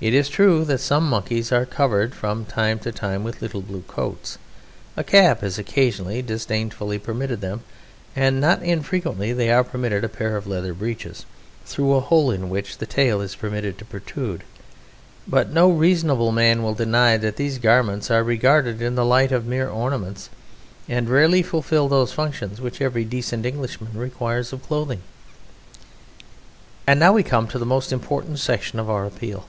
It 0.00 0.12
is 0.12 0.28
true 0.28 0.64
that 0.64 0.80
some 0.80 1.08
Monkeys 1.08 1.52
are 1.52 1.64
covered 1.64 2.16
from 2.16 2.46
time 2.46 2.80
to 2.80 2.90
time 2.90 3.22
with 3.22 3.40
little 3.40 3.60
blue 3.60 3.84
coats. 3.86 4.38
A 4.96 5.04
cap 5.04 5.44
is 5.44 5.56
occasionally 5.56 6.20
disdainfully 6.20 6.98
permitted 6.98 7.40
them, 7.40 7.60
and 8.16 8.40
not 8.40 8.60
infrequently 8.60 9.32
they 9.32 9.52
are 9.52 9.62
permitted 9.62 10.02
a 10.02 10.08
pair 10.08 10.36
of 10.36 10.48
leather 10.48 10.74
breeches, 10.74 11.26
through 11.64 11.94
a 11.94 12.00
hole 12.00 12.32
in 12.32 12.50
which 12.50 12.78
the 12.78 12.86
tail 12.86 13.20
is 13.20 13.36
permitted 13.36 13.78
to 13.78 13.84
protrude; 13.84 14.42
but 15.28 15.50
no 15.52 15.70
reasonable 15.70 16.32
man 16.32 16.64
will 16.64 16.74
deny 16.74 17.16
that 17.16 17.36
these 17.36 17.58
garments 17.60 18.10
are 18.10 18.24
regarded 18.24 18.82
in 18.82 18.96
the 18.96 19.04
light 19.06 19.30
of 19.30 19.46
mere 19.46 19.68
ornaments, 19.70 20.28
and 20.88 21.08
rarely 21.08 21.40
fulfil 21.40 21.86
those 21.86 22.12
functions 22.12 22.60
which 22.60 22.80
every 22.80 23.04
decent 23.04 23.46
Englishman 23.46 23.92
requires 23.94 24.52
of 24.52 24.60
clothing. 24.66 25.02
And 26.84 26.98
now 26.98 27.12
we 27.12 27.22
come 27.22 27.46
to 27.46 27.60
the 27.60 27.64
most 27.64 27.92
important 27.92 28.40
section 28.40 28.80
of 28.80 28.90
our 28.90 29.06
appeal. 29.06 29.46